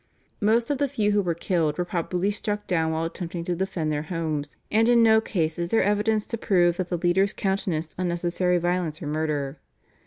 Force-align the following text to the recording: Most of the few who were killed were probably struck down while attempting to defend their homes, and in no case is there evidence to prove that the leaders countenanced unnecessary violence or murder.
Most 0.39 0.71
of 0.71 0.79
the 0.79 0.87
few 0.89 1.11
who 1.11 1.21
were 1.21 1.35
killed 1.35 1.77
were 1.77 1.85
probably 1.85 2.31
struck 2.31 2.65
down 2.65 2.91
while 2.91 3.03
attempting 3.05 3.43
to 3.43 3.55
defend 3.55 3.91
their 3.91 4.01
homes, 4.09 4.57
and 4.71 4.89
in 4.89 5.03
no 5.03 5.21
case 5.21 5.59
is 5.59 5.69
there 5.69 5.83
evidence 5.83 6.25
to 6.25 6.39
prove 6.39 6.77
that 6.77 6.89
the 6.89 6.97
leaders 6.97 7.33
countenanced 7.33 7.93
unnecessary 7.99 8.57
violence 8.57 8.99
or 8.99 9.05
murder. 9.05 9.59